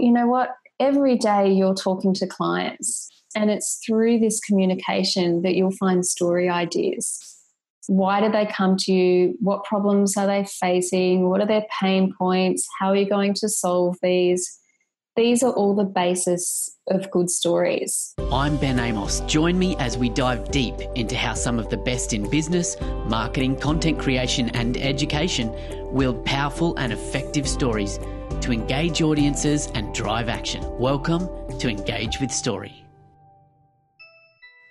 [0.00, 0.50] you know what?
[0.78, 6.48] Every day you're talking to clients, and it's through this communication that you'll find story
[6.48, 7.18] ideas.
[7.86, 9.36] Why did they come to you?
[9.40, 11.28] What problems are they facing?
[11.28, 12.66] What are their pain points?
[12.78, 14.58] How are you going to solve these?
[15.16, 18.14] These are all the basis of good stories.
[18.32, 19.20] I'm Ben Amos.
[19.20, 22.76] Join me as we dive deep into how some of the best in business,
[23.06, 25.52] marketing, content creation, and education
[25.92, 27.98] wield powerful and effective stories
[28.40, 30.62] to engage audiences and drive action.
[30.78, 32.84] Welcome to Engage with Story.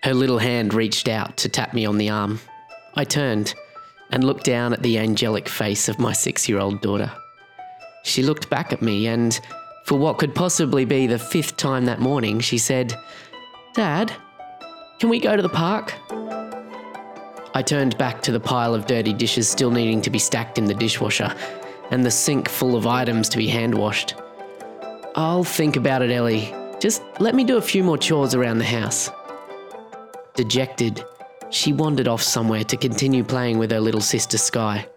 [0.04, 2.40] Her little hand reached out to tap me on the arm.
[2.96, 3.54] I turned
[4.12, 7.12] and looked down at the angelic face of my six year old daughter.
[8.04, 9.40] She looked back at me and
[9.86, 12.96] for what could possibly be the fifth time that morning, she said,
[13.74, 14.14] Dad,
[15.00, 15.94] can we go to the park?
[17.56, 20.66] I turned back to the pile of dirty dishes still needing to be stacked in
[20.66, 21.36] the dishwasher
[21.92, 24.16] and the sink full of items to be hand washed.
[25.16, 26.54] I'll think about it, Ellie.
[26.80, 29.10] Just let me do a few more chores around the house.
[30.36, 31.04] Dejected,
[31.50, 34.88] she wandered off somewhere to continue playing with her little sister Sky.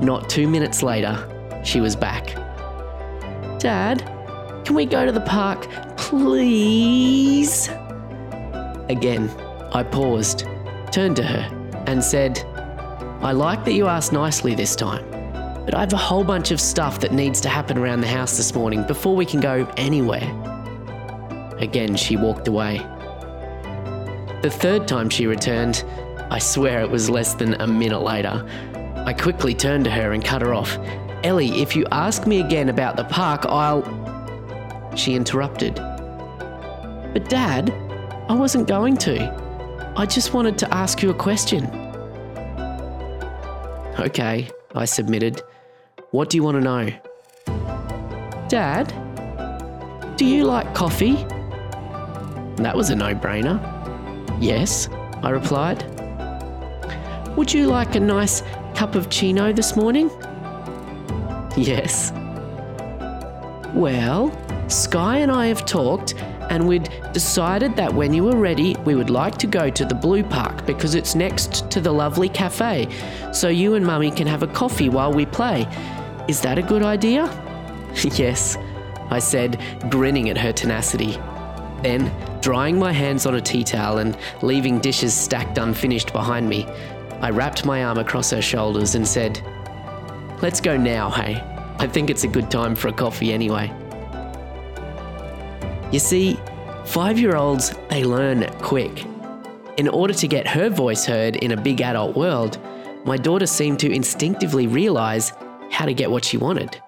[0.00, 1.16] Not two minutes later,
[1.64, 2.36] she was back
[3.58, 3.98] Dad,
[4.64, 7.68] can we go to the park, please?
[8.88, 9.28] Again,
[9.72, 10.46] I paused,
[10.92, 12.38] turned to her, and said,
[13.20, 15.04] I like that you asked nicely this time,
[15.64, 18.36] but I have a whole bunch of stuff that needs to happen around the house
[18.36, 20.28] this morning before we can go anywhere.
[21.58, 22.78] Again, she walked away.
[24.42, 25.84] The third time she returned,
[26.30, 28.46] I swear it was less than a minute later,
[28.94, 30.78] I quickly turned to her and cut her off
[31.24, 33.82] Ellie, if you ask me again about the park, I'll.
[34.94, 35.74] She interrupted.
[35.74, 37.70] But, Dad,
[38.28, 39.92] I wasn't going to.
[39.96, 41.64] I just wanted to ask you a question.
[43.98, 45.42] Okay, I submitted.
[46.12, 46.88] What do you want to know?
[48.48, 48.94] Dad,
[50.16, 51.16] do you like coffee?
[52.62, 53.58] That was a no brainer.
[54.40, 54.88] Yes,
[55.22, 55.84] I replied.
[57.36, 58.42] Would you like a nice
[58.76, 60.10] cup of chino this morning?
[61.56, 62.12] Yes.
[63.74, 64.30] Well,
[64.68, 66.14] Sky and I have talked,
[66.50, 69.94] and we'd decided that when you were ready, we would like to go to the
[69.94, 72.88] Blue Park because it's next to the lovely cafe,
[73.32, 75.66] so you and Mummy can have a coffee while we play.
[76.28, 77.24] Is that a good idea?
[78.16, 78.56] yes,
[79.10, 81.12] I said, grinning at her tenacity.
[81.82, 86.66] Then, drying my hands on a tea towel and leaving dishes stacked unfinished behind me,
[87.20, 89.40] I wrapped my arm across her shoulders and said,
[90.40, 91.42] Let's go now, hey?
[91.80, 93.72] I think it's a good time for a coffee anyway.
[95.90, 96.38] You see,
[96.84, 99.06] five year olds, they learn quick.
[99.78, 102.58] In order to get her voice heard in a big adult world,
[103.06, 105.32] my daughter seemed to instinctively realise
[105.70, 106.78] how to get what she wanted.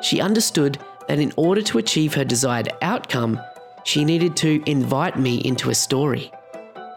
[0.00, 3.38] She understood that in order to achieve her desired outcome,
[3.84, 6.32] she needed to invite me into a story.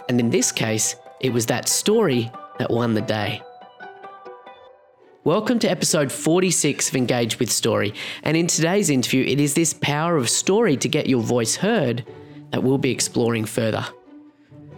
[0.07, 3.41] And in this case, it was that story that won the day.
[5.23, 7.93] Welcome to episode 46 of Engage with Story.
[8.23, 12.03] And in today's interview, it is this power of story to get your voice heard
[12.49, 13.85] that we'll be exploring further.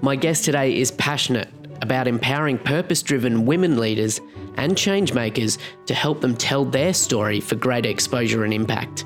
[0.02, 1.48] My guest today is passionate
[1.82, 4.20] about empowering purpose driven women leaders
[4.58, 9.06] and change makers to help them tell their story for greater exposure and impact.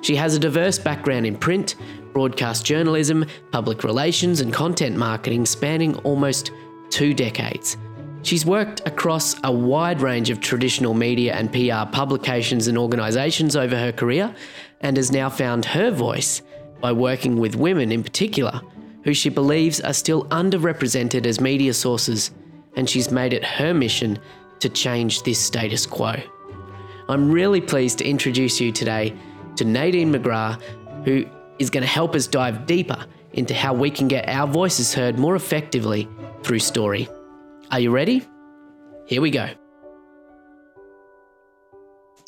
[0.00, 1.74] She has a diverse background in print,
[2.14, 6.52] broadcast journalism, public relations, and content marketing spanning almost
[6.88, 7.76] two decades.
[8.22, 13.76] She's worked across a wide range of traditional media and PR publications and organisations over
[13.76, 14.34] her career
[14.80, 16.42] and has now found her voice
[16.80, 18.60] by working with women in particular,
[19.04, 22.30] who she believes are still underrepresented as media sources,
[22.76, 24.18] and she's made it her mission
[24.60, 26.14] to change this status quo.
[27.08, 29.16] I'm really pleased to introduce you today
[29.56, 30.62] to Nadine McGrath,
[31.04, 31.24] who
[31.58, 35.18] is going to help us dive deeper into how we can get our voices heard
[35.18, 36.08] more effectively
[36.42, 37.08] through story.
[37.70, 38.26] Are you ready?
[39.06, 39.48] Here we go.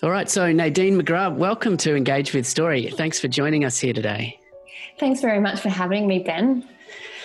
[0.04, 2.90] All right, so Nadine McGrath, welcome to Engage with Story.
[2.90, 4.38] Thanks for joining us here today.
[5.00, 6.68] Thanks very much for having me, Ben.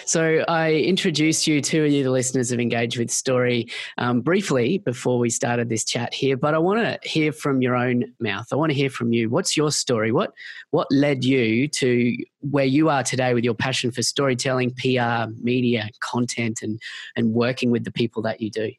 [0.07, 3.67] So I introduced you to you, the listeners of Engage with Story
[3.97, 7.75] um, briefly before we started this chat here, but I want to hear from your
[7.75, 8.47] own mouth.
[8.53, 9.29] I want to hear from you.
[9.29, 10.13] What's your story?
[10.13, 10.31] What
[10.71, 15.89] what led you to where you are today with your passion for storytelling, PR, media,
[15.99, 16.79] content, and
[17.17, 18.71] and working with the people that you do?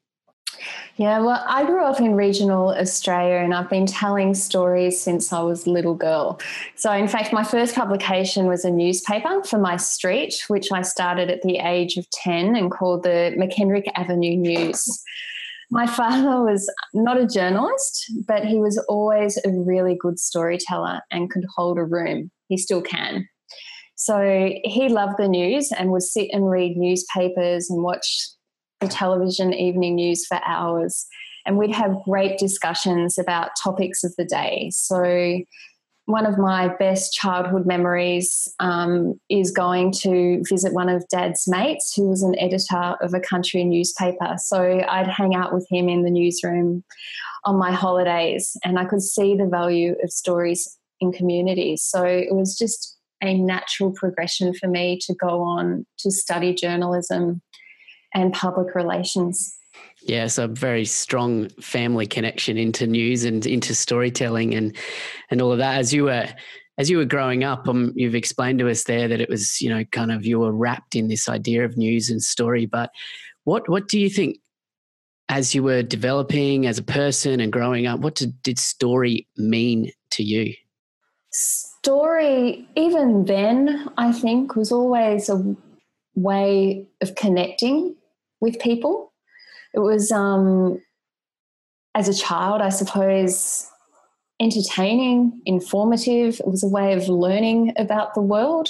[0.96, 5.40] Yeah, well, I grew up in regional Australia and I've been telling stories since I
[5.40, 6.40] was a little girl.
[6.74, 11.30] So, in fact, my first publication was a newspaper for my street, which I started
[11.30, 15.02] at the age of 10 and called the McKendrick Avenue News.
[15.70, 21.30] My father was not a journalist, but he was always a really good storyteller and
[21.30, 22.30] could hold a room.
[22.48, 23.28] He still can.
[23.94, 28.28] So he loved the news and would sit and read newspapers and watch
[28.80, 31.06] the television evening news for hours.
[31.46, 34.70] And we'd have great discussions about topics of the day.
[34.72, 35.40] So
[36.08, 41.92] one of my best childhood memories um, is going to visit one of dad's mates
[41.94, 44.36] who was an editor of a country newspaper.
[44.38, 46.82] So I'd hang out with him in the newsroom
[47.44, 51.82] on my holidays and I could see the value of stories in communities.
[51.82, 57.42] So it was just a natural progression for me to go on to study journalism
[58.14, 59.58] and public relations.
[60.02, 64.76] Yeah, so a very strong family connection into news and into storytelling and
[65.30, 65.78] and all of that.
[65.78, 66.28] As you were
[66.78, 69.68] as you were growing up, um, you've explained to us there that it was you
[69.68, 72.66] know kind of you were wrapped in this idea of news and story.
[72.66, 72.90] But
[73.44, 74.38] what what do you think
[75.28, 78.00] as you were developing as a person and growing up?
[78.00, 80.54] What did, did story mean to you?
[81.30, 85.54] Story, even then, I think was always a
[86.14, 87.94] way of connecting
[88.40, 89.08] with people
[89.74, 90.80] it was um,
[91.94, 93.68] as a child, I suppose,
[94.40, 96.40] entertaining, informative.
[96.40, 98.68] It was a way of learning about the world.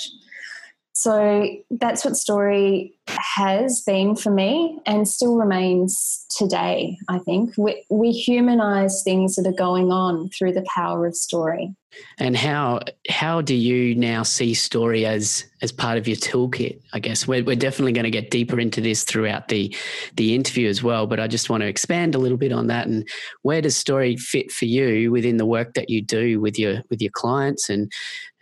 [0.92, 7.54] So that's what story has been for me and still remains today, I think.
[7.56, 11.74] We, we humanize things that are going on through the power of story.
[12.18, 16.80] And how how do you now see story as as part of your toolkit?
[16.92, 19.74] I guess we're, we're definitely going to get deeper into this throughout the
[20.16, 21.06] the interview as well.
[21.06, 22.86] But I just want to expand a little bit on that.
[22.86, 23.08] And
[23.42, 27.00] where does story fit for you within the work that you do with your with
[27.00, 27.90] your clients and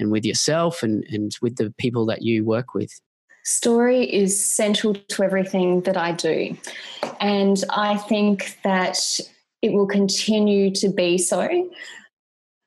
[0.01, 2.91] and with yourself and and with the people that you work with?
[3.47, 6.57] Story is central to everything that I do,
[7.21, 8.99] and I think that
[9.63, 11.71] it will continue to be so.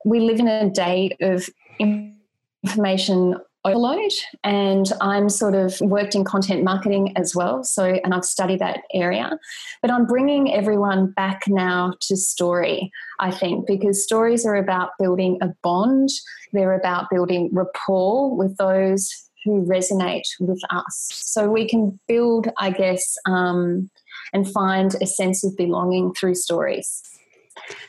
[0.05, 1.49] We live in a day of
[1.79, 3.35] information
[3.65, 4.11] overload
[4.45, 8.83] and i'm sort of worked in content marketing as well so and i've studied that
[8.93, 9.37] area.
[9.81, 12.89] But i'm bringing everyone back now to story
[13.19, 16.07] i think because stories are about building a bond.
[16.53, 22.69] They're about building rapport with those who resonate with us so we can build i
[22.69, 23.89] guess um,
[24.33, 27.01] and find a sense of belonging through stories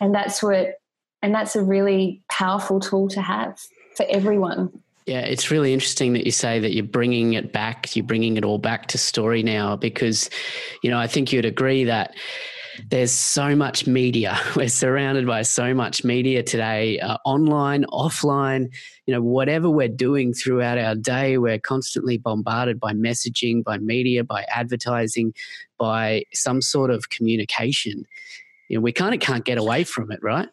[0.00, 0.75] and that's what
[1.23, 3.58] and that's a really powerful tool to have
[3.97, 4.70] for everyone.
[5.06, 8.44] Yeah, it's really interesting that you say that you're bringing it back, you're bringing it
[8.44, 10.31] all back to story now because,
[10.82, 12.14] you know, I think you'd agree that
[12.88, 14.38] there's so much media.
[14.56, 18.73] We're surrounded by so much media today, uh, online, offline,
[19.06, 24.23] you know, whatever we're doing throughout our day, we're constantly bombarded by messaging, by media,
[24.25, 25.35] by advertising,
[25.79, 28.05] by some sort of communication.
[28.69, 30.49] You know, we kind of can't get away from it, right?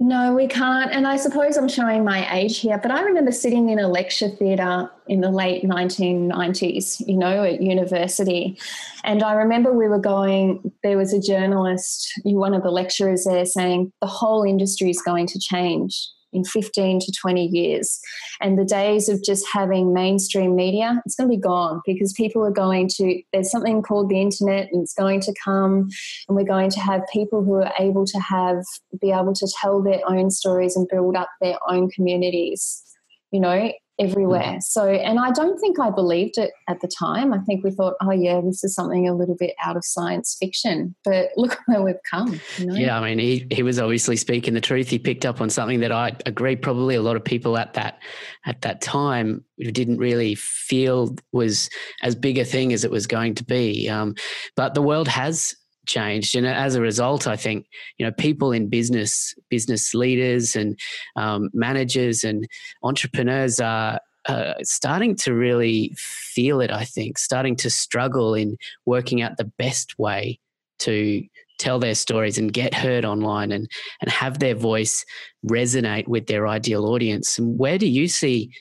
[0.00, 0.92] No, we can't.
[0.92, 4.28] And I suppose I'm showing my age here, but I remember sitting in a lecture
[4.28, 8.56] theatre in the late 1990s, you know, at university.
[9.02, 13.44] And I remember we were going, there was a journalist, one of the lecturers there
[13.44, 18.00] saying, the whole industry is going to change in 15 to 20 years.
[18.40, 22.44] And the days of just having mainstream media, it's going to be gone because people
[22.44, 25.88] are going to, there's something called the internet and it's going to come
[26.28, 28.62] and we're going to have people who are able to have,
[29.00, 32.82] be able to tell their own stories and build up their own communities.
[33.30, 34.42] You know, everywhere.
[34.42, 34.62] Mm.
[34.62, 37.32] So, and I don't think I believed it at the time.
[37.32, 40.36] I think we thought, oh, yeah, this is something a little bit out of science
[40.38, 40.94] fiction.
[41.04, 42.40] But look where we've come.
[42.58, 42.74] You know?
[42.74, 44.88] Yeah, I mean, he, he was obviously speaking the truth.
[44.88, 48.00] He picked up on something that I agree probably a lot of people at that
[48.46, 51.68] at that time didn't really feel was
[52.02, 53.88] as big a thing as it was going to be.
[53.88, 54.14] Um,
[54.56, 55.54] but the world has
[55.88, 56.36] changed.
[56.36, 57.66] And as a result i think
[57.96, 60.78] you know people in business business leaders and
[61.16, 62.46] um, managers and
[62.82, 69.22] entrepreneurs are uh, starting to really feel it i think starting to struggle in working
[69.22, 70.38] out the best way
[70.78, 71.24] to
[71.58, 73.68] tell their stories and get heard online and
[74.00, 75.04] and have their voice
[75.46, 77.38] resonate with their ideal audience.
[77.38, 78.52] And where do you see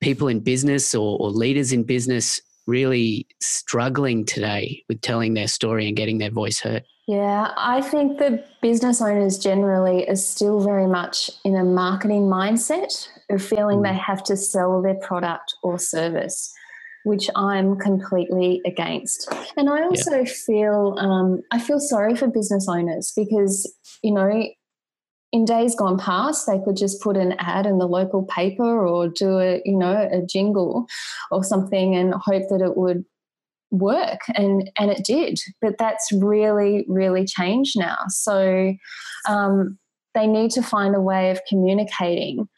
[0.00, 5.86] people in business or, or leaders in business really struggling today with telling their story
[5.86, 6.84] and getting their voice heard?
[7.06, 13.08] Yeah, I think the business owners generally are still very much in a marketing mindset
[13.30, 13.84] of feeling mm.
[13.84, 16.52] they have to sell their product or service,
[17.04, 19.32] which I'm completely against.
[19.56, 20.24] And I also yeah.
[20.24, 24.48] feel um, I feel sorry for business owners because you know
[25.36, 29.06] in days gone past, they could just put an ad in the local paper or
[29.06, 30.86] do a, you know, a jingle
[31.30, 33.04] or something and hope that it would
[33.70, 35.38] work and and it did.
[35.60, 37.98] But that's really really changed now.
[38.08, 38.72] So
[39.28, 39.78] um,
[40.14, 42.48] they need to find a way of communicating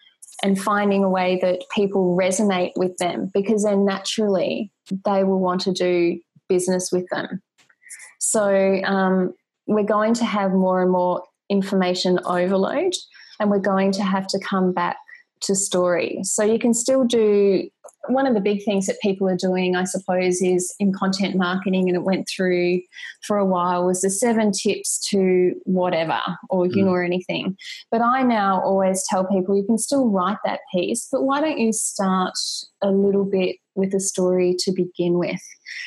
[0.44, 4.70] and finding a way that people resonate with them because then naturally
[5.04, 7.42] they will want to do business with them.
[8.20, 9.34] So um,
[9.66, 12.92] we're going to have more and more information overload
[13.40, 14.96] and we're going to have to come back
[15.40, 16.18] to story.
[16.22, 17.68] So you can still do
[18.08, 21.88] one of the big things that people are doing, I suppose, is in content marketing,
[21.88, 22.80] and it went through
[23.22, 27.56] for a while, was the seven tips to whatever or you know or anything.
[27.90, 31.58] But I now always tell people you can still write that piece, but why don't
[31.58, 32.34] you start
[32.82, 35.40] a little bit with a story to begin with?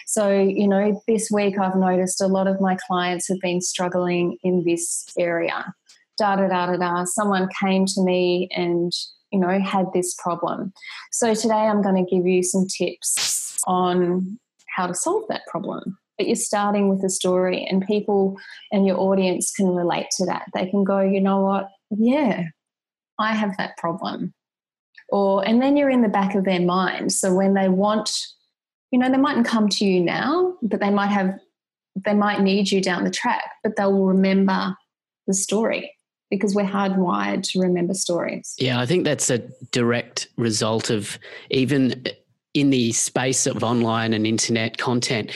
[0.08, 4.38] So, you know, this week I've noticed a lot of my clients have been struggling
[4.44, 5.74] in this area.
[6.18, 7.04] Da da da da da.
[7.06, 8.92] Someone came to me and
[9.32, 10.74] you know, had this problem.
[11.12, 14.38] So today I'm going to give you some tips on
[14.76, 15.98] how to solve that problem.
[16.18, 18.38] But you're starting with a story, and people
[18.72, 20.46] and your audience can relate to that.
[20.54, 21.70] They can go, you know what?
[21.90, 22.44] Yeah,
[23.18, 24.34] I have that problem.
[25.12, 27.12] Or, and then you're in the back of their mind.
[27.12, 28.10] So when they want,
[28.92, 31.38] you know, they mightn't come to you now, but they might have,
[31.96, 34.76] they might need you down the track, but they will remember
[35.28, 35.94] the story
[36.30, 38.56] because we're hardwired to remember stories.
[38.58, 39.40] Yeah, I think that's a
[39.72, 42.06] direct result of even
[42.54, 45.32] in the space of online and internet content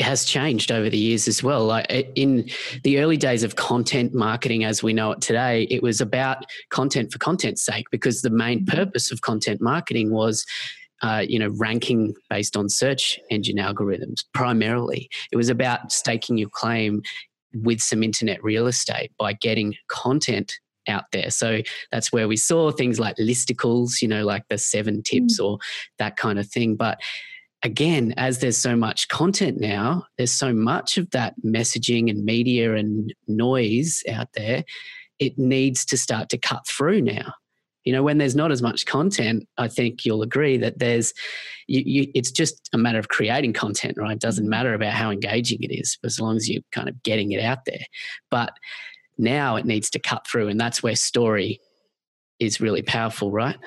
[0.00, 1.66] has changed over the years as well.
[1.66, 1.86] Like
[2.16, 2.48] in
[2.82, 7.12] the early days of content marketing as we know it today, it was about content
[7.12, 8.76] for content's sake because the main mm-hmm.
[8.76, 10.44] purpose of content marketing was
[11.02, 15.10] uh, you know, ranking based on search engine algorithms primarily.
[15.30, 17.02] It was about staking your claim
[17.52, 20.54] with some internet real estate by getting content
[20.88, 21.30] out there.
[21.30, 21.60] So
[21.92, 25.44] that's where we saw things like listicles, you know, like the seven tips mm.
[25.44, 25.58] or
[25.98, 26.74] that kind of thing.
[26.74, 27.00] But
[27.64, 32.74] again, as there's so much content now, there's so much of that messaging and media
[32.74, 34.64] and noise out there,
[35.18, 37.32] it needs to start to cut through now.
[37.84, 41.12] You know when there's not as much content i think you'll agree that there's
[41.66, 44.12] you, you, it's just a matter of creating content right?
[44.12, 47.32] It doesn't matter about how engaging it is as long as you're kind of getting
[47.32, 47.84] it out there.
[48.30, 48.54] But
[49.18, 51.60] now it needs to cut through and that's where story
[52.40, 53.58] is really powerful right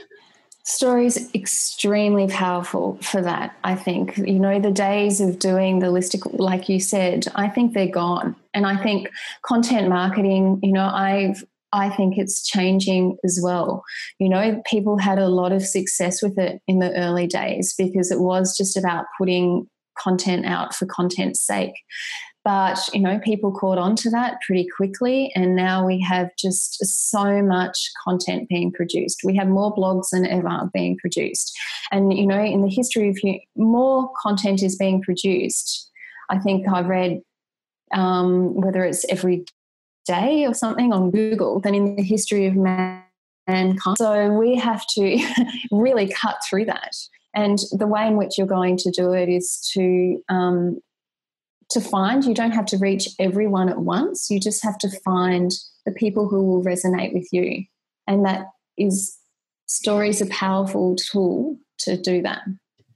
[0.67, 4.17] Stories extremely powerful for that, I think.
[4.17, 8.36] You know, the days of doing the listic, like you said, I think they're gone.
[8.53, 9.07] And I think
[9.45, 13.81] content marketing, you know, I've I think it's changing as well.
[14.19, 18.12] You know, people had a lot of success with it in the early days because
[18.12, 21.74] it was just about putting content out for content's sake.
[22.47, 25.33] But, you know, people caught on to that pretty quickly.
[25.35, 29.19] And now we have just so much content being produced.
[29.25, 31.53] We have more blogs than ever being produced.
[31.91, 33.17] And, you know, in the history of
[33.57, 35.91] more content is being produced.
[36.29, 37.19] I think I've read
[37.93, 39.43] um, whether it's every
[40.05, 43.97] day or something on Google than in the history of mankind.
[43.97, 45.19] So we have to
[45.73, 46.95] really cut through that.
[47.35, 50.79] And the way in which you're going to do it is to um,
[51.69, 54.29] to find you don't have to reach everyone at once.
[54.29, 55.51] You just have to find
[55.86, 57.65] the people who will resonate with you,
[58.07, 58.47] and that
[58.77, 59.17] is
[59.65, 62.41] stories a powerful tool to do that.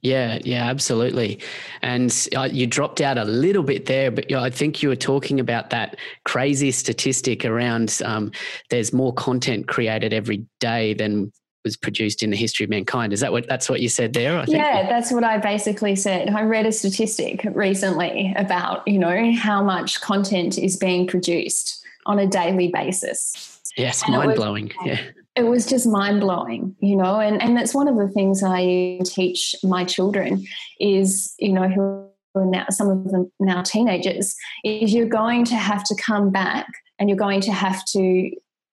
[0.02, 1.38] Yeah, yeah, absolutely.
[1.80, 4.88] And uh, you dropped out a little bit there, but you know, I think you
[4.88, 8.32] were talking about that crazy statistic around um,
[8.68, 11.30] there's more content created every day than
[11.64, 13.12] was produced in the history of mankind.
[13.12, 14.38] Is that what that's what you said there?
[14.38, 14.56] I think?
[14.56, 16.30] Yeah, that's what I basically said.
[16.30, 22.18] I read a statistic recently about, you know, how much content is being produced on
[22.18, 23.60] a daily basis.
[23.76, 24.72] Yes, mind blowing.
[24.84, 25.00] Yeah
[25.34, 29.00] it was just mind blowing, you know, and, and that's one of the things I
[29.04, 30.44] teach my children
[30.78, 35.54] is, you know, who are now some of them now teenagers, is you're going to
[35.54, 36.66] have to come back
[36.98, 38.30] and you're going to have to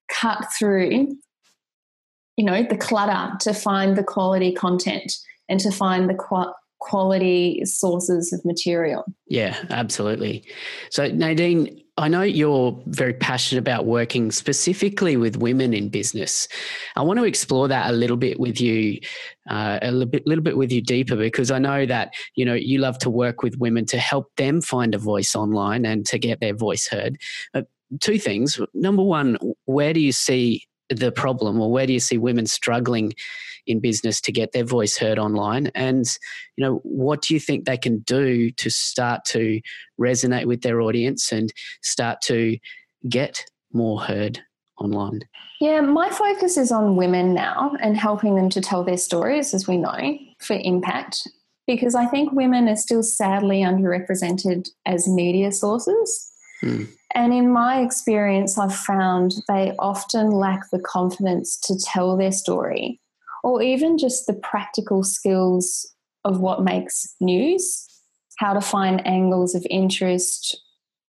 [0.10, 1.18] cut through,
[2.40, 5.12] you know, the clutter to find the quality content
[5.50, 9.04] and to find the quality sources of material.
[9.28, 10.46] Yeah, absolutely.
[10.90, 16.48] So Nadine, I know you're very passionate about working specifically with women in business.
[16.96, 19.02] I want to explore that a little bit with you,
[19.50, 22.54] uh, a little bit, little bit with you deeper, because I know that you know
[22.54, 26.18] you love to work with women to help them find a voice online and to
[26.18, 27.18] get their voice heard.
[28.00, 28.62] Two things.
[28.74, 33.14] Number one, where do you see the problem, or where do you see women struggling
[33.68, 36.18] in business to get their voice heard online and
[36.56, 39.62] you know what do you think they can do to start to
[40.00, 41.54] resonate with their audience and
[41.84, 42.58] start to
[43.10, 44.40] get more heard
[44.80, 45.20] online
[45.60, 49.68] yeah my focus is on women now and helping them to tell their stories as
[49.68, 51.28] we know for impact
[51.70, 56.32] because I think women are still sadly underrepresented as media sources.
[56.64, 56.88] Mm.
[57.16, 63.00] And in my experience, I've found they often lack the confidence to tell their story
[63.44, 65.94] or even just the practical skills
[66.26, 67.88] of what makes news,
[68.38, 70.62] how to find angles of interest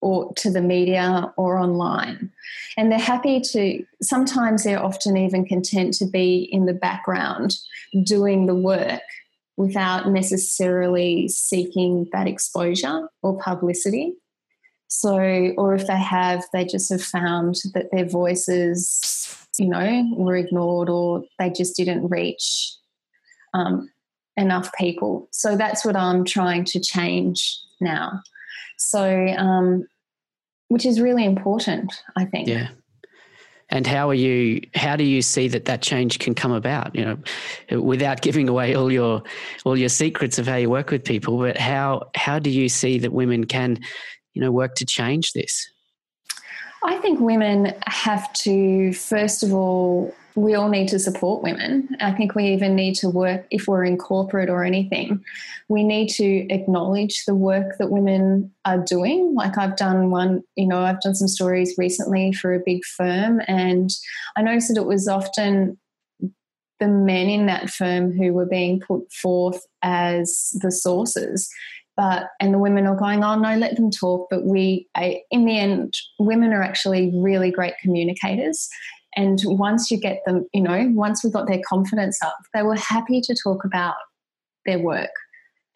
[0.02, 2.32] or to the media or online.
[2.78, 7.58] And they're happy to, sometimes they're often even content to be in the background
[8.04, 9.02] doing the work
[9.56, 14.14] without necessarily seeking that exposure or publicity.
[14.88, 15.18] So,
[15.58, 20.90] or if they have, they just have found that their voices, you know, were ignored
[20.90, 22.74] or they just didn't reach
[23.54, 23.90] um,
[24.38, 25.28] enough people.
[25.32, 28.22] So that's what I'm trying to change now.
[28.78, 29.88] So, um,
[30.70, 32.48] which is really important, I think.
[32.48, 32.70] Yeah.
[33.70, 34.62] And how are you?
[34.76, 36.96] How do you see that that change can come about?
[36.96, 37.04] You
[37.70, 39.24] know, without giving away all your
[39.66, 42.98] all your secrets of how you work with people, but how how do you see
[43.00, 43.80] that women can,
[44.38, 45.68] you know, work to change this?
[46.84, 51.90] I think women have to first of all we all need to support women.
[52.00, 55.26] I think we even need to work, if we're in corporate or anything,
[55.68, 59.34] we need to acknowledge the work that women are doing.
[59.34, 63.42] Like I've done one, you know, I've done some stories recently for a big firm,
[63.48, 63.90] and
[64.36, 65.80] I noticed that it was often
[66.80, 71.50] the men in that firm who were being put forth as the sources
[71.98, 74.88] but and the women are going oh no let them talk but we
[75.32, 78.70] in the end women are actually really great communicators
[79.18, 82.76] and once you get them, you know, once we got their confidence up, they were
[82.76, 83.96] happy to talk about
[84.68, 85.10] their work.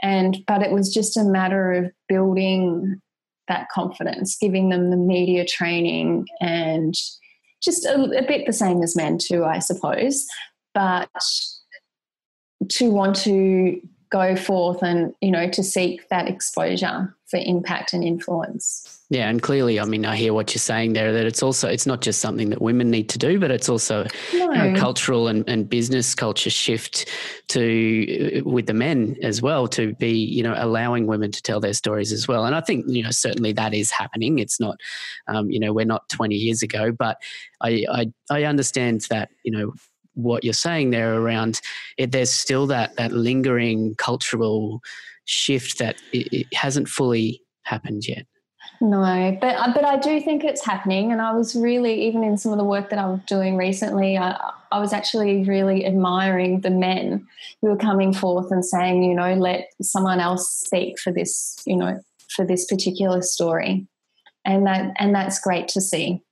[0.04, 3.02] And but it was just a matter of building
[3.48, 6.94] that confidence, giving them the media training and
[7.64, 10.28] just a, a bit the same as men too, I suppose.
[10.76, 11.10] But
[12.70, 18.04] to want to go forth and you know to seek that exposure for impact and
[18.04, 19.00] influence.
[19.10, 21.86] Yeah and clearly i mean i hear what you're saying there that it's also it's
[21.86, 24.54] not just something that women need to do but it's also no.
[24.54, 27.10] you know, cultural and, and business culture shift
[27.50, 31.74] to with the men as well to be you know allowing women to tell their
[31.74, 32.46] stories as well.
[32.46, 34.40] And i think you know certainly that is happening.
[34.40, 34.78] It's not
[35.28, 37.18] um, you know we're not 20 years ago but
[37.62, 39.74] I, I i understand that you know
[40.14, 41.62] what you're saying there around
[41.98, 44.82] it, there's still that that lingering cultural
[45.26, 48.26] shift that it, it hasn't fully happened yet.
[48.80, 52.38] No, but uh, but I do think it's happening, and I was really even in
[52.38, 54.18] some of the work that I'm doing recently.
[54.18, 54.36] I,
[54.72, 57.28] I was actually really admiring the men
[57.62, 61.76] who were coming forth and saying, you know, let someone else speak for this, you
[61.76, 63.86] know, for this particular story,
[64.46, 66.24] and that and that's great to see.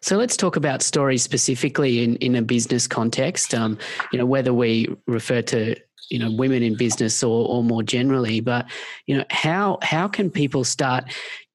[0.00, 3.54] So let's talk about stories specifically in, in a business context.
[3.54, 3.78] Um,
[4.12, 5.76] you know, whether we refer to
[6.10, 8.66] you know women in business or, or more generally, but
[9.06, 11.04] you know how how can people start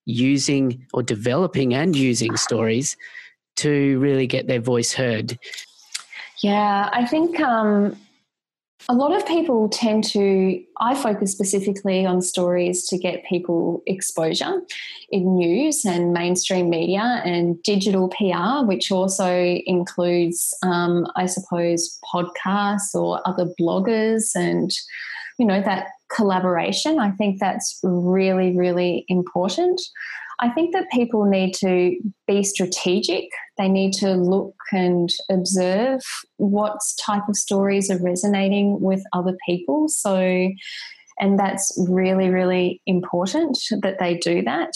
[0.05, 2.97] using or developing and using stories
[3.57, 5.37] to really get their voice heard?
[6.41, 7.97] Yeah, I think um,
[8.89, 14.61] a lot of people tend to, I focus specifically on stories to get people exposure
[15.09, 19.29] in news and mainstream media and digital PR, which also
[19.65, 24.71] includes, um, I suppose, podcasts or other bloggers and,
[25.37, 26.97] you know, that collaboration.
[26.97, 29.81] I think that's really, really important.
[30.39, 31.97] I think that people need to
[32.27, 33.25] be strategic.
[33.57, 36.01] They need to look and observe
[36.37, 39.89] what type of stories are resonating with other people.
[39.89, 40.49] So,
[41.19, 44.73] and that's really, really important that they do that.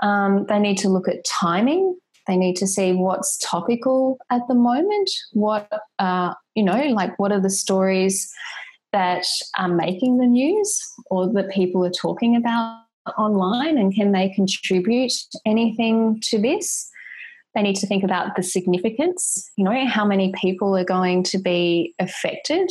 [0.00, 1.96] Um, they need to look at timing.
[2.28, 5.10] They need to see what's topical at the moment.
[5.32, 8.32] What, uh, you know, like what are the stories
[8.92, 9.26] that
[9.58, 12.82] are making the news or that people are talking about
[13.18, 15.12] online and can they contribute
[15.44, 16.88] anything to this?
[17.54, 21.38] They need to think about the significance, you know, how many people are going to
[21.38, 22.70] be affected.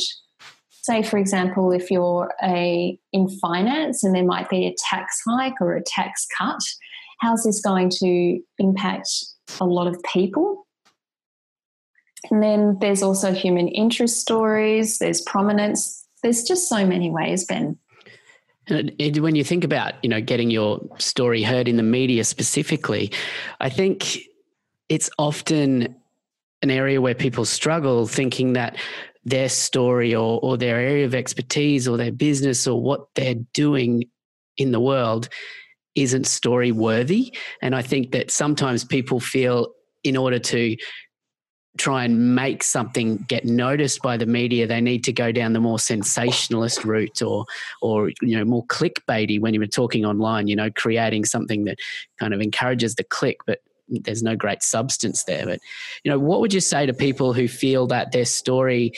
[0.70, 5.60] Say, for example, if you're a in finance and there might be a tax hike
[5.60, 6.58] or a tax cut,
[7.20, 9.08] how's this going to impact
[9.60, 10.66] a lot of people?
[12.30, 16.06] And then there's also human interest stories, there's prominence.
[16.22, 17.78] There's just so many ways, Ben.
[18.68, 22.24] And it, when you think about, you know, getting your story heard in the media
[22.24, 23.12] specifically,
[23.60, 24.18] I think
[24.88, 25.96] it's often
[26.62, 28.76] an area where people struggle thinking that
[29.24, 34.04] their story or, or their area of expertise or their business or what they're doing
[34.56, 35.28] in the world
[35.94, 37.36] isn't story worthy.
[37.60, 40.76] And I think that sometimes people feel in order to
[41.78, 45.60] try and make something get noticed by the media, they need to go down the
[45.60, 47.46] more sensationalist route or,
[47.80, 50.48] or you know, more clickbaity when you were talking online.
[50.48, 51.78] You know, creating something that
[52.18, 55.46] kind of encourages the click, but there's no great substance there.
[55.46, 55.60] But
[56.04, 58.92] you know, what would you say to people who feel that their story,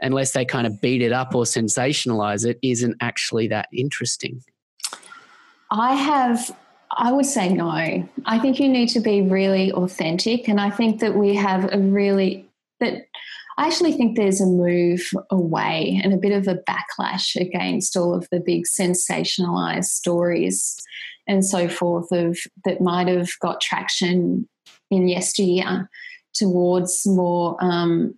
[0.00, 4.42] unless they kind of beat it up or sensationalize it, isn't actually that interesting?
[5.70, 6.54] I have
[6.96, 8.08] I would say no.
[8.26, 10.48] I think you need to be really authentic.
[10.48, 12.48] And I think that we have a really,
[12.80, 13.06] that
[13.58, 18.14] I actually think there's a move away and a bit of a backlash against all
[18.14, 20.76] of the big sensationalized stories
[21.26, 24.48] and so forth of that might have got traction
[24.90, 25.88] in yesteryear
[26.34, 28.14] towards more um,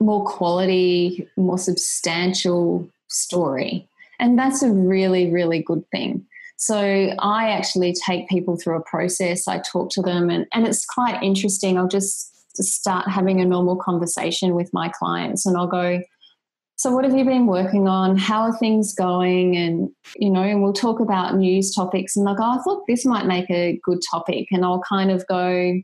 [0.00, 3.88] more quality, more substantial story.
[4.20, 6.24] And that's a really, really good thing.
[6.58, 6.76] So
[7.20, 9.46] I actually take people through a process.
[9.46, 11.78] I talk to them, and, and it's quite interesting.
[11.78, 16.00] I'll just, start having a normal conversation with my clients, and I'll go,
[16.74, 18.16] so what have you been working on?
[18.16, 19.56] How are things going?
[19.56, 22.84] And you know and we'll talk about news topics and they'll oh, go i thought
[22.88, 24.46] this might make a good topic.
[24.52, 25.80] And i'll kind of go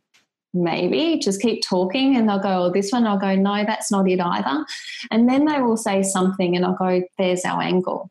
[0.52, 3.06] maybe just keep talking and they'll go oh this one.
[3.06, 4.64] I'll go no that's not it either.
[5.10, 8.10] And then they will say something and i'll go there's our angle.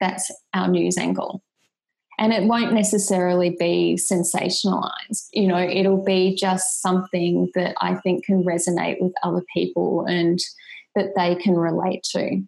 [0.00, 1.42] That's our news angle
[2.18, 8.24] and it won't necessarily be sensationalized you know it'll be just something that i think
[8.24, 10.38] can resonate with other people and
[10.94, 12.42] that they can relate to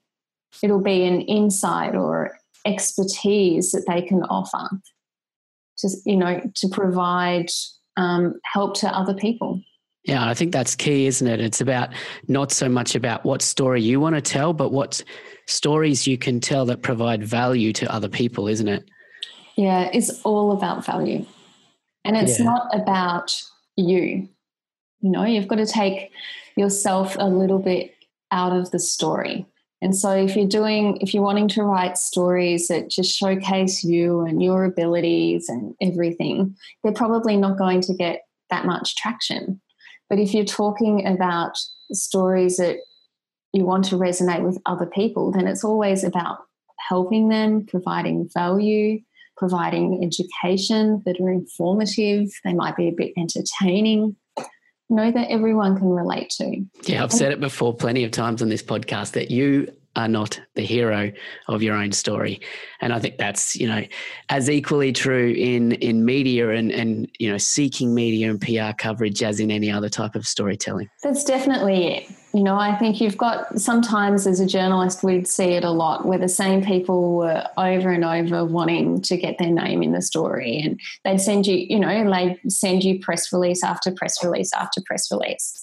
[0.62, 4.68] it'll be an insight or expertise that they can offer
[5.78, 7.48] to, you know to provide
[7.96, 9.60] um, help to other people
[10.04, 11.40] yeah, I think that's key, isn't it?
[11.40, 11.90] It's about
[12.26, 15.04] not so much about what story you want to tell, but what
[15.46, 18.88] stories you can tell that provide value to other people, isn't it?
[19.60, 21.26] Yeah, it's all about value.
[22.02, 22.46] And it's yeah.
[22.46, 23.42] not about
[23.76, 24.26] you.
[25.02, 26.12] You know, you've got to take
[26.56, 27.94] yourself a little bit
[28.32, 29.44] out of the story.
[29.82, 34.20] And so if you're doing, if you're wanting to write stories that just showcase you
[34.22, 39.60] and your abilities and everything, they're probably not going to get that much traction.
[40.08, 41.52] But if you're talking about
[41.92, 42.78] stories that
[43.52, 46.38] you want to resonate with other people, then it's always about
[46.88, 49.00] helping them, providing value,
[49.40, 54.14] providing education that are informative, they might be a bit entertaining.
[54.90, 56.64] Know that everyone can relate to.
[56.84, 60.40] Yeah, I've said it before plenty of times on this podcast that you are not
[60.56, 61.10] the hero
[61.48, 62.40] of your own story
[62.80, 63.82] and i think that's you know
[64.28, 69.20] as equally true in in media and and you know seeking media and pr coverage
[69.20, 73.16] as in any other type of storytelling that's definitely it you know i think you've
[73.16, 77.44] got sometimes as a journalist we'd see it a lot where the same people were
[77.56, 81.56] over and over wanting to get their name in the story and they'd send you
[81.56, 85.62] you know they'd send you press release after press release after press release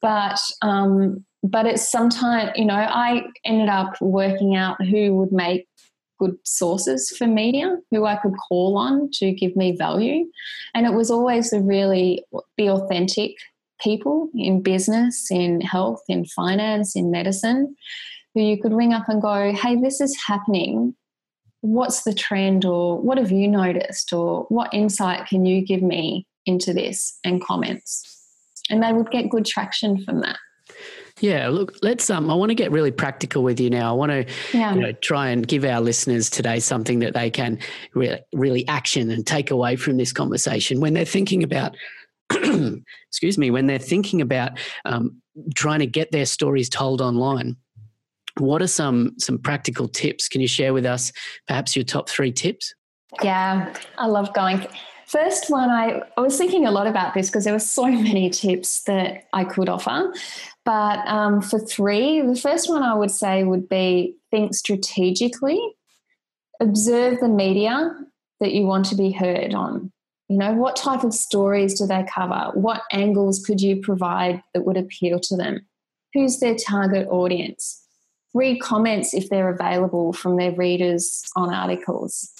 [0.00, 5.68] but um, but it's sometimes, you know, I ended up working out who would make
[6.18, 10.26] good sources for media, who I could call on to give me value.
[10.74, 12.24] And it was always the really
[12.56, 13.36] the authentic
[13.80, 17.74] people in business, in health, in finance, in medicine,
[18.34, 20.94] who you could ring up and go, hey, this is happening.
[21.60, 26.26] What's the trend, or what have you noticed, or what insight can you give me
[26.46, 28.04] into this and comments?
[28.70, 30.38] And they would get good traction from that.
[31.20, 32.10] Yeah, look, let's.
[32.10, 33.90] Um, I want to get really practical with you now.
[33.90, 34.74] I want to, yeah.
[34.74, 37.58] you know, try and give our listeners today something that they can
[37.94, 41.74] really, really action and take away from this conversation when they're thinking about.
[43.08, 44.52] excuse me, when they're thinking about
[44.84, 45.20] um,
[45.54, 47.56] trying to get their stories told online.
[48.38, 50.28] What are some some practical tips?
[50.28, 51.12] Can you share with us
[51.48, 52.72] perhaps your top three tips?
[53.22, 54.64] Yeah, I love going.
[55.06, 58.30] First one, I, I was thinking a lot about this because there were so many
[58.30, 60.12] tips that I could offer.
[60.64, 65.58] But um, for three, the first one I would say would be think strategically,
[66.60, 67.96] observe the media
[68.40, 69.90] that you want to be heard on.
[70.28, 72.50] You know, what type of stories do they cover?
[72.54, 75.66] What angles could you provide that would appeal to them?
[76.12, 77.82] Who's their target audience?
[78.34, 82.30] Read comments if they're available from their readers on articles.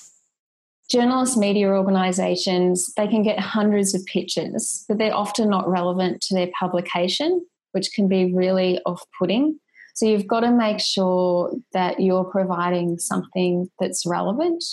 [0.91, 6.35] Journalist media organisations, they can get hundreds of pitches but they're often not relevant to
[6.35, 9.59] their publication which can be really off putting.
[9.95, 14.65] So you've got to make sure that you're providing something that's relevant.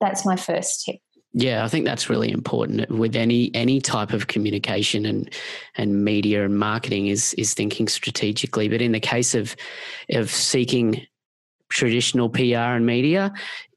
[0.00, 0.96] That's my first tip.
[1.34, 5.32] Yeah, I think that's really important with any any type of communication and
[5.76, 8.68] and media and marketing is is thinking strategically.
[8.68, 9.54] But in the case of
[10.10, 11.06] of seeking
[11.68, 13.32] traditional PR and media,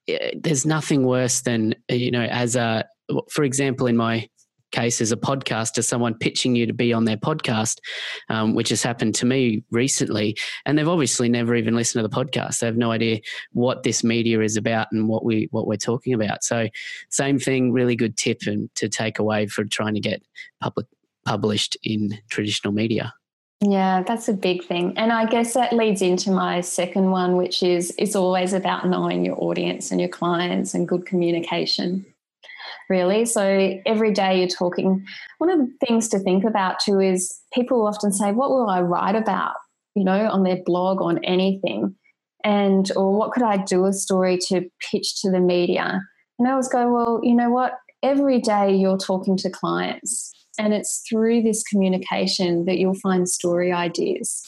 [0.08, 2.86] eh, there's nothing worse than you know as a
[3.30, 4.30] for example in my
[4.72, 7.80] case is a podcaster, someone pitching you to be on their podcast,
[8.30, 10.36] um, which has happened to me recently.
[10.66, 12.60] And they've obviously never even listened to the podcast.
[12.60, 13.20] They have no idea
[13.52, 16.44] what this media is about and what we what we're talking about.
[16.44, 16.68] So,
[17.10, 17.72] same thing.
[17.72, 20.24] Really good tip and to take away for trying to get
[20.62, 20.88] public
[21.26, 23.14] published in traditional media.
[23.62, 24.98] Yeah, that's a big thing.
[24.98, 29.24] And I guess that leads into my second one, which is it's always about knowing
[29.24, 32.06] your audience and your clients and good communication.
[32.92, 33.24] Really.
[33.24, 35.06] So every day you're talking.
[35.38, 38.82] One of the things to think about too is people often say, What will I
[38.82, 39.54] write about?
[39.96, 41.96] You know, on their blog, on anything.
[42.44, 46.02] And or what could I do a story to pitch to the media?
[46.38, 47.76] And I always go, Well, you know what?
[48.04, 53.72] Every day you're talking to clients and it's through this communication that you'll find story
[53.72, 54.44] ideas.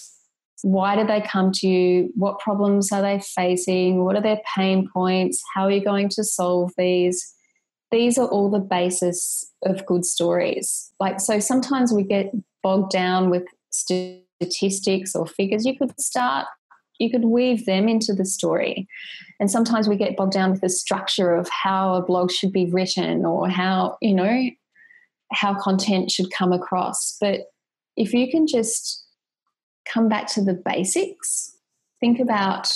[0.63, 2.12] Why did they come to you?
[2.15, 4.03] What problems are they facing?
[4.03, 5.41] What are their pain points?
[5.56, 7.34] How are you going to solve these?
[7.93, 10.91] These are all the basis of good stories.
[10.99, 12.32] Like, so sometimes we get
[12.63, 15.63] bogged down with statistics or figures.
[15.63, 16.47] You could start,
[16.97, 18.88] you could weave them into the story.
[19.39, 22.65] And sometimes we get bogged down with the structure of how a blog should be
[22.65, 24.49] written or how, you know,
[25.32, 27.15] how content should come across.
[27.21, 27.51] But
[27.95, 29.06] if you can just
[29.86, 31.56] come back to the basics,
[31.99, 32.73] think about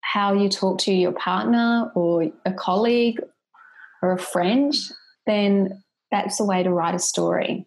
[0.00, 3.20] how you talk to your partner or a colleague
[4.04, 4.74] or a friend,
[5.26, 7.66] then that's the way to write a story.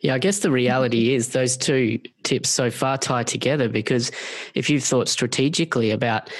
[0.00, 4.10] Yeah, I guess the reality is those two tips so far tie together because
[4.54, 6.30] if you've thought strategically about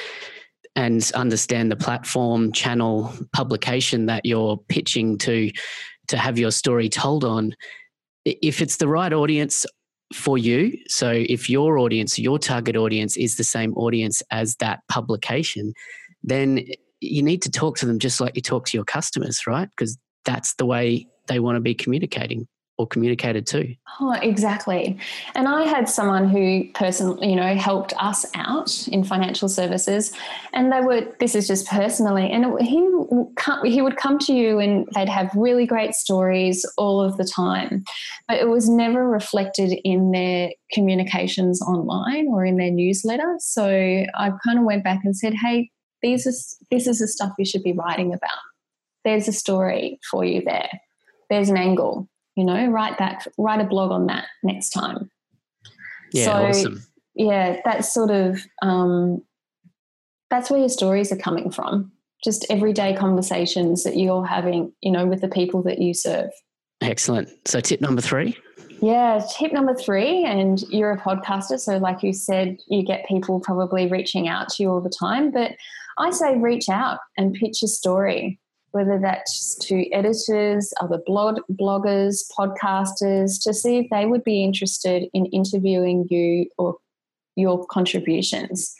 [0.74, 5.50] and understand the platform, channel, publication that you're pitching to
[6.08, 7.54] to have your story told on,
[8.24, 9.64] if it's the right audience
[10.12, 14.80] for you, so if your audience, your target audience is the same audience as that
[14.88, 15.72] publication,
[16.24, 16.64] then
[17.02, 19.68] you need to talk to them just like you talk to your customers, right?
[19.68, 22.46] Because that's the way they want to be communicating
[22.78, 23.74] or communicated to.
[24.00, 24.98] Oh, exactly.
[25.34, 30.12] And I had someone who personally, you know, helped us out in financial services,
[30.52, 31.06] and they were.
[31.20, 32.88] This is just personally, and he
[33.64, 37.84] he would come to you, and they'd have really great stories all of the time,
[38.26, 43.36] but it was never reflected in their communications online or in their newsletter.
[43.38, 45.70] So I kind of went back and said, "Hey,
[46.02, 48.30] these is this is the stuff you should be writing about.
[49.04, 50.70] There's a story for you there.
[51.28, 55.10] There's an angle." you know write that write a blog on that next time
[56.12, 56.82] yeah so, awesome
[57.14, 59.22] yeah that's sort of um,
[60.30, 61.92] that's where your stories are coming from
[62.24, 66.30] just everyday conversations that you're having you know with the people that you serve
[66.80, 68.36] excellent so tip number three
[68.80, 73.38] yeah tip number three and you're a podcaster so like you said you get people
[73.40, 75.52] probably reaching out to you all the time but
[75.98, 78.38] i say reach out and pitch a story
[78.72, 85.08] whether that's to editors, other blog, bloggers, podcasters, to see if they would be interested
[85.12, 86.76] in interviewing you or
[87.36, 88.74] your contributions.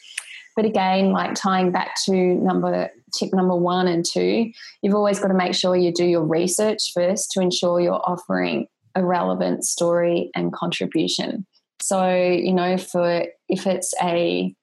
[0.57, 4.51] But again, like tying back to number tip number one and two,
[4.83, 8.67] you've always got to make sure you do your research first to ensure you're offering
[8.95, 11.47] a relevant story and contribution.
[11.81, 14.55] So, you know, for if it's a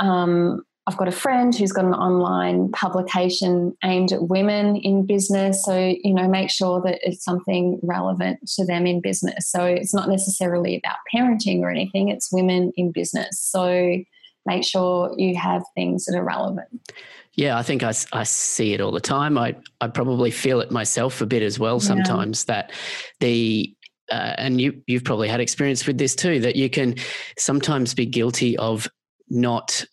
[0.00, 5.64] um, I've got a friend who's got an online publication aimed at women in business.
[5.64, 9.48] So, you know, make sure that it's something relevant to them in business.
[9.48, 13.38] So, it's not necessarily about parenting or anything, it's women in business.
[13.38, 14.02] So,
[14.44, 16.92] make sure you have things that are relevant.
[17.34, 19.38] Yeah, I think I, I see it all the time.
[19.38, 22.54] I, I probably feel it myself a bit as well sometimes yeah.
[22.54, 22.72] that
[23.20, 23.74] the
[24.10, 26.96] uh, and you you've probably had experience with this too that you can
[27.38, 28.88] sometimes be guilty of
[29.30, 29.86] not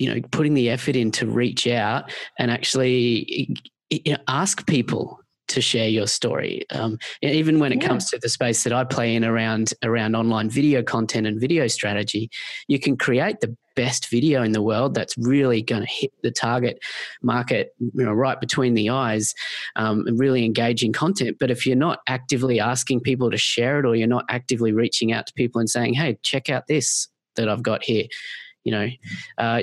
[0.00, 3.54] you know putting the effort in to reach out and actually
[3.90, 6.64] you know, ask people to share your story.
[6.70, 7.88] Um, even when it yeah.
[7.88, 11.66] comes to the space that I play in around around online video content and video
[11.66, 12.30] strategy,
[12.68, 16.30] you can create the best video in the world that's really going to hit the
[16.30, 16.78] target
[17.22, 19.34] market, you know, right between the eyes,
[19.74, 21.36] um, and really engaging content.
[21.40, 25.12] But if you're not actively asking people to share it, or you're not actively reaching
[25.12, 28.04] out to people and saying, "Hey, check out this that I've got here,"
[28.64, 28.88] you know,
[29.38, 29.60] uh,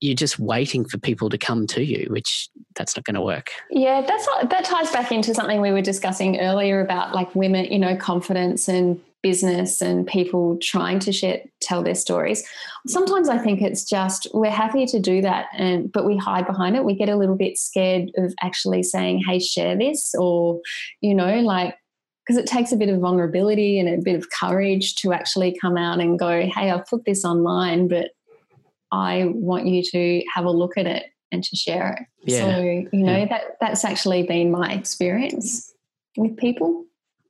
[0.00, 3.50] you're just waiting for people to come to you, which that's not going to work.
[3.70, 7.78] Yeah, that's that ties back into something we were discussing earlier about like women, you
[7.78, 12.42] know, confidence and business and people trying to share tell their stories.
[12.86, 16.76] Sometimes I think it's just we're happy to do that and but we hide behind
[16.76, 16.84] it.
[16.84, 20.60] We get a little bit scared of actually saying, "Hey, share this," or
[21.02, 21.76] you know, like
[22.26, 25.76] because it takes a bit of vulnerability and a bit of courage to actually come
[25.76, 28.12] out and go, "Hey, I've put this online, but
[28.92, 32.30] I want you to have a look at it and to share it.
[32.30, 32.40] Yeah.
[32.40, 33.28] So, you know, yeah.
[33.28, 35.72] that that's actually been my experience.
[36.16, 36.84] with people.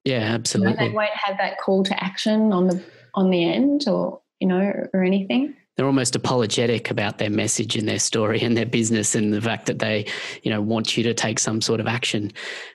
[0.05, 0.73] Yeah, absolutely.
[0.73, 2.83] You know, they won't have that call to action on the
[3.15, 7.89] on the end, or you know, or anything they're almost apologetic about their message and
[7.89, 10.05] their story and their business and the fact that they
[10.43, 12.31] you know want you to take some sort of action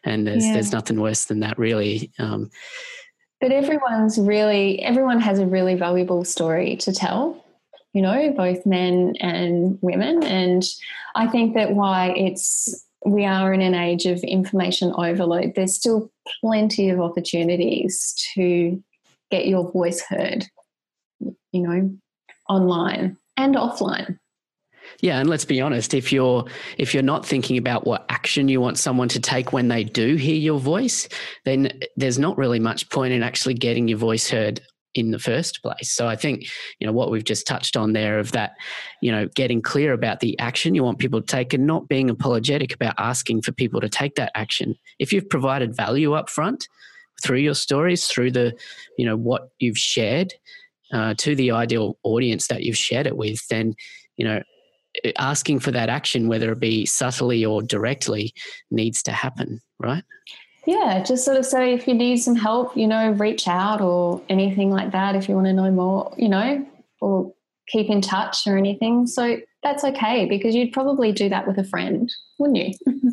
[0.06, 0.54] and there's yeah.
[0.54, 2.50] there's nothing worse than that really um,
[3.40, 7.45] but everyone's really everyone has a really valuable story to tell
[7.96, 10.64] you know both men and women and
[11.16, 16.12] i think that why it's we are in an age of information overload there's still
[16.42, 18.84] plenty of opportunities to
[19.32, 20.46] get your voice heard
[21.52, 21.98] you know
[22.50, 24.20] online and offline.
[25.02, 26.46] Yeah, and let's be honest, if you're
[26.78, 30.16] if you're not thinking about what action you want someone to take when they do
[30.16, 31.10] hear your voice,
[31.44, 34.62] then there's not really much point in actually getting your voice heard
[34.96, 35.92] in the first place.
[35.92, 36.46] So I think,
[36.80, 38.54] you know, what we've just touched on there of that,
[39.02, 42.10] you know, getting clear about the action you want people to take and not being
[42.10, 44.76] apologetic about asking for people to take that action.
[44.98, 46.68] If you've provided value up front
[47.22, 48.54] through your stories, through the,
[48.98, 50.34] you know, what you've shared,
[50.94, 53.74] uh, to the ideal audience that you've shared it with, then
[54.18, 54.42] you know
[55.18, 58.34] asking for that action, whether it be subtly or directly,
[58.72, 60.04] needs to happen, right?
[60.66, 64.22] Yeah, just sort of say if you need some help, you know, reach out or
[64.30, 65.16] anything like that.
[65.16, 66.66] If you want to know more, you know,
[67.02, 67.34] or
[67.68, 69.08] keep in touch or anything.
[69.08, 72.74] So that's okay because you'd probably do that with a friend, wouldn't you?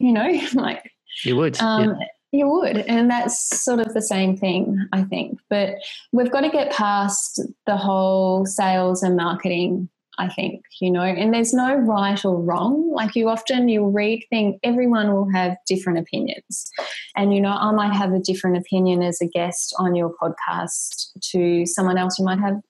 [0.00, 0.90] you know, like
[1.24, 1.60] you would.
[1.60, 2.06] Um, yeah.
[2.34, 2.78] You would.
[2.78, 5.38] And that's sort of the same thing, I think.
[5.50, 5.74] But
[6.12, 9.90] we've got to get past the whole sales and marketing,
[10.22, 12.92] I think, you know, and there's no right or wrong.
[12.92, 16.70] Like you often you'll read things, everyone will have different opinions.
[17.16, 21.08] And, you know, I might have a different opinion as a guest on your podcast
[21.32, 22.60] to someone else you might have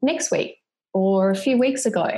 [0.00, 0.56] next week
[0.94, 2.08] or a few weeks ago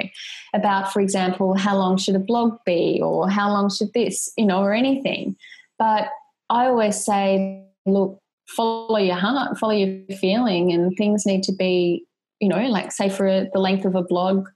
[0.54, 4.46] about, for example, how long should a blog be or how long should this, you
[4.46, 5.36] know, or anything.
[5.80, 6.08] But
[6.48, 12.06] I always say, look, follow your heart, follow your feeling, and things need to be,
[12.44, 14.46] you know, like say for the length of a blog,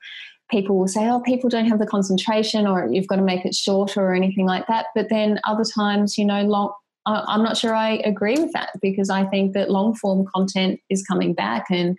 [0.50, 3.54] people will say, oh, people don't have the concentration, or you've got to make it
[3.54, 4.86] shorter, or anything like that.
[4.94, 6.72] But then other times, you know, long.
[7.06, 11.02] I'm not sure I agree with that because I think that long form content is
[11.02, 11.96] coming back and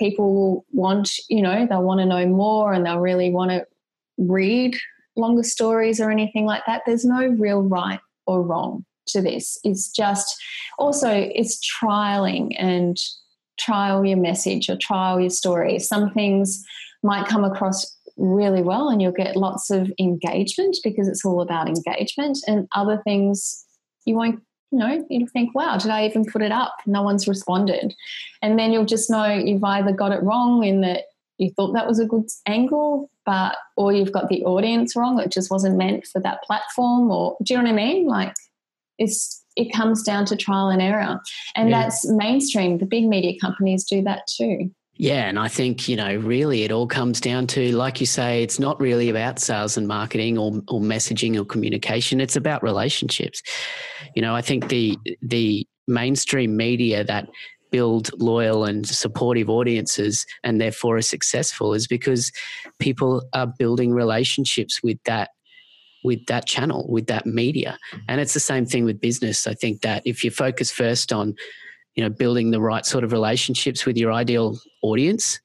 [0.00, 3.64] people want, you know, they'll want to know more and they'll really want to
[4.18, 4.76] read
[5.14, 6.82] longer stories or anything like that.
[6.86, 9.60] There's no real right or wrong to this.
[9.62, 10.36] It's just
[10.76, 12.96] also it's trialing and
[13.58, 15.78] trial your message or trial your story.
[15.78, 16.64] Some things
[17.02, 21.68] might come across really well and you'll get lots of engagement because it's all about
[21.68, 23.64] engagement and other things
[24.04, 24.42] you won't
[24.72, 26.74] you know you'll think wow did i even put it up?
[26.84, 27.94] No one's responded.
[28.42, 31.04] And then you'll just know you've either got it wrong in that
[31.38, 35.30] you thought that was a good angle but or you've got the audience wrong it
[35.30, 38.06] just wasn't meant for that platform or do you know what i mean?
[38.06, 38.34] Like
[38.98, 41.20] it's it comes down to trial and error.
[41.56, 41.82] And yeah.
[41.82, 42.78] that's mainstream.
[42.78, 44.70] The big media companies do that too.
[45.00, 48.42] Yeah, and I think, you know, really it all comes down to, like you say,
[48.42, 52.20] it's not really about sales and marketing or, or messaging or communication.
[52.20, 53.40] It's about relationships.
[54.16, 57.28] You know, I think the the mainstream media that
[57.70, 62.32] build loyal and supportive audiences and therefore are successful is because
[62.78, 65.30] people are building relationships with that
[66.04, 67.78] with that channel, with that media.
[68.08, 69.46] And it's the same thing with business.
[69.46, 71.34] I think that if you focus first on,
[71.94, 75.40] you know, building the right sort of relationships with your ideal audience,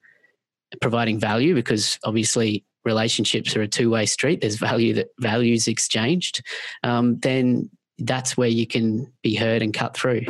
[0.81, 4.41] providing value, because obviously relationships are a two-way street.
[4.41, 6.43] There's value that values exchanged.
[6.83, 10.25] Um, then that's where you can be heard and cut through.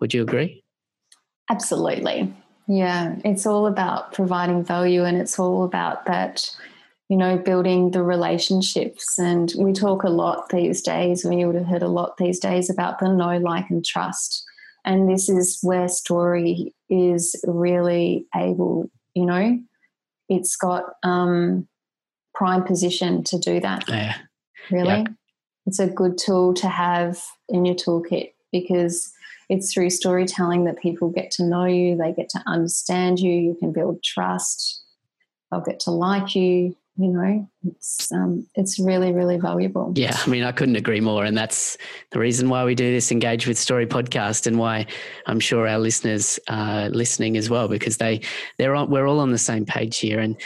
[0.00, 0.62] Would you agree?
[1.50, 2.32] Absolutely.
[2.68, 6.54] Yeah, it's all about providing value and it's all about that
[7.08, 9.18] you know, building the relationships.
[9.18, 12.38] And we talk a lot these days, and you would have heard a lot these
[12.38, 14.44] days about the know, like, and trust.
[14.84, 19.58] And this is where story is really able, you know,
[20.28, 21.66] it's got um,
[22.34, 23.84] prime position to do that.
[23.88, 24.16] Yeah.
[24.70, 24.88] Really.
[24.88, 25.04] Yeah.
[25.66, 29.12] It's a good tool to have in your toolkit because
[29.48, 33.56] it's through storytelling that people get to know you, they get to understand you, you
[33.58, 34.82] can build trust,
[35.50, 40.28] they'll get to like you, you know it's um, it's really really valuable yeah i
[40.28, 41.76] mean i couldn't agree more and that's
[42.12, 44.86] the reason why we do this engage with story podcast and why
[45.26, 48.20] i'm sure our listeners are listening as well because they
[48.58, 50.36] they're on, we're all on the same page here and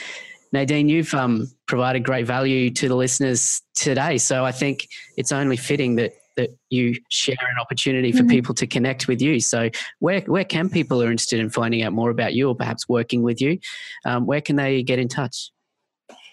[0.53, 5.57] nadine you've um, provided great value to the listeners today so i think it's only
[5.57, 8.29] fitting that that you share an opportunity for mm-hmm.
[8.29, 9.41] people to connect with you.
[9.41, 9.68] So,
[9.99, 12.89] where where can people who are interested in finding out more about you, or perhaps
[12.89, 13.59] working with you,
[14.07, 15.51] um, where can they get in touch?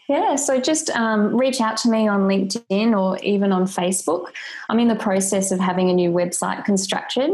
[0.08, 4.28] Yeah, so just um, reach out to me on LinkedIn or even on Facebook.
[4.70, 7.30] I'm in the process of having a new website constructed,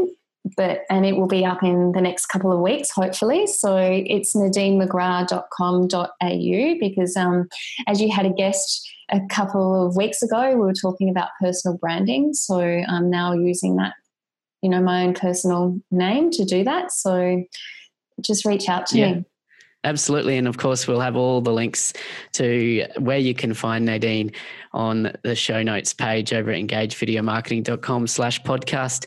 [0.56, 3.46] but and it will be up in the next couple of weeks, hopefully.
[3.46, 7.48] So it's nadinemcgrath.com.au because um,
[7.86, 11.78] as you had a guest a couple of weeks ago, we were talking about personal
[11.78, 12.34] branding.
[12.34, 13.92] So I'm now using that,
[14.62, 16.90] you know, my own personal name to do that.
[16.90, 17.44] So
[18.20, 19.14] just reach out to yeah.
[19.14, 19.24] me.
[19.84, 20.38] Absolutely.
[20.38, 21.92] And of course, we'll have all the links
[22.32, 24.32] to where you can find Nadine
[24.72, 29.06] on the show notes page over at engagevideomarketing.com slash podcast.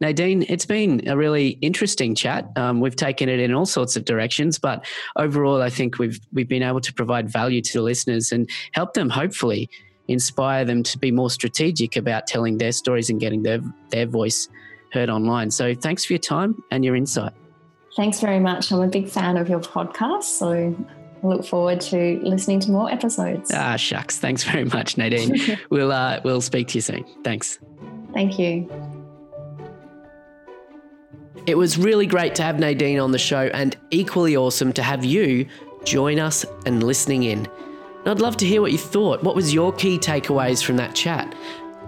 [0.00, 2.48] Nadine, it's been a really interesting chat.
[2.56, 6.48] Um, we've taken it in all sorts of directions, but overall, I think we've we've
[6.48, 9.68] been able to provide value to the listeners and help them hopefully
[10.06, 13.60] inspire them to be more strategic about telling their stories and getting their
[13.90, 14.48] their voice
[14.92, 15.50] heard online.
[15.50, 17.32] So, thanks for your time and your insight.
[17.98, 18.70] Thanks very much.
[18.70, 22.88] I'm a big fan of your podcast, so I look forward to listening to more
[22.88, 23.50] episodes.
[23.52, 24.18] Ah, shucks.
[24.18, 25.58] Thanks very much, Nadine.
[25.70, 27.04] we'll uh, we'll speak to you soon.
[27.24, 27.58] Thanks.
[28.14, 28.70] Thank you.
[31.48, 35.04] It was really great to have Nadine on the show and equally awesome to have
[35.04, 35.48] you
[35.82, 37.48] join us and listening in.
[37.48, 39.24] And I'd love to hear what you thought.
[39.24, 41.34] What was your key takeaways from that chat?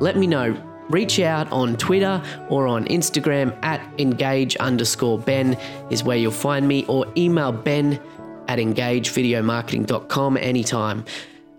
[0.01, 0.61] Let me know.
[0.91, 5.57] Reach out on Twitter or on Instagram at engage underscore Ben
[5.89, 8.01] is where you'll find me, or email ben
[8.49, 11.05] at engagevideomarketing.com anytime.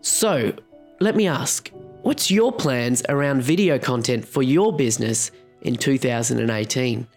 [0.01, 0.53] So
[0.99, 1.71] let me ask,
[2.01, 7.07] what's your plans around video content for your business in 2018?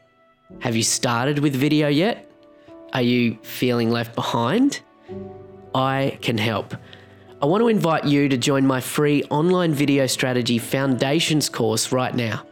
[0.60, 2.30] Have you started with video yet?
[2.92, 4.80] Are you feeling left behind?
[5.74, 6.76] I can help.
[7.44, 12.14] I want to invite you to join my free online video strategy foundations course right
[12.14, 12.42] now.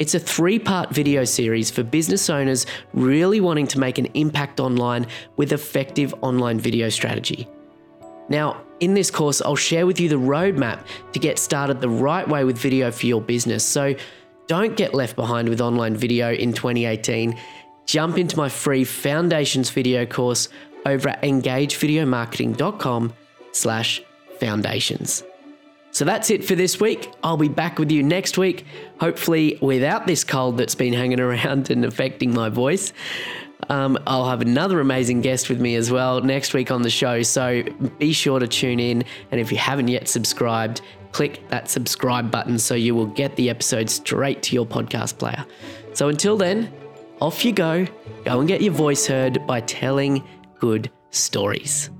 [0.00, 4.58] It's a three part video series for business owners really wanting to make an impact
[4.58, 5.06] online
[5.36, 7.48] with effective online video strategy.
[8.28, 12.26] Now, in this course, I'll share with you the roadmap to get started the right
[12.26, 13.62] way with video for your business.
[13.64, 13.94] So,
[14.48, 17.38] don't get left behind with online video in 2018.
[17.86, 20.48] Jump into my free Foundations video course
[20.84, 23.12] over at engagevideomarketing.com
[23.52, 24.02] slash
[24.40, 25.22] foundations.
[25.90, 27.08] So that's it for this week.
[27.22, 28.66] I'll be back with you next week,
[28.98, 32.92] hopefully without this cold that's been hanging around and affecting my voice.
[33.68, 37.22] Um, I'll have another amazing guest with me as well next week on the show.
[37.22, 37.62] So
[37.98, 39.04] be sure to tune in.
[39.30, 40.80] And if you haven't yet subscribed,
[41.12, 45.46] click that subscribe button so you will get the episode straight to your podcast player.
[45.92, 46.72] So until then,
[47.20, 47.86] off you go.
[48.24, 50.26] Go and get your voice heard by telling
[50.58, 51.90] good stories.